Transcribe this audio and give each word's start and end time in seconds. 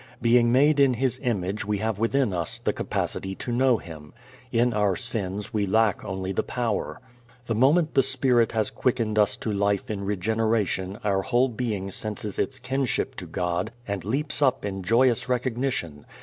Being 0.19 0.51
made 0.51 0.79
in 0.79 0.95
His 0.95 1.19
image 1.21 1.63
we 1.63 1.77
have 1.77 1.99
within 1.99 2.33
us 2.33 2.57
the 2.57 2.73
capacity 2.73 3.35
to 3.35 3.51
know 3.51 3.77
Him. 3.77 4.13
In 4.51 4.73
our 4.73 4.95
sins 4.95 5.53
we 5.53 5.67
lack 5.67 6.03
only 6.03 6.31
the 6.31 6.41
power. 6.41 6.99
The 7.45 7.53
moment 7.53 7.93
the 7.93 8.01
Spirit 8.01 8.51
has 8.53 8.71
quickened 8.71 9.19
us 9.19 9.35
to 9.35 9.53
life 9.53 9.91
in 9.91 10.03
regeneration 10.03 10.97
our 11.03 11.21
whole 11.21 11.49
being 11.49 11.91
senses 11.91 12.39
its 12.39 12.57
kinship 12.57 13.15
to 13.17 13.27
God 13.27 13.71
and 13.87 14.03
leaps 14.03 14.41
up 14.41 14.65
in 14.65 14.81
joyous 14.81 15.29
recognition. 15.29 16.07